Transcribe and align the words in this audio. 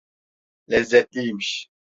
Lezzetliymiş. 0.67 1.69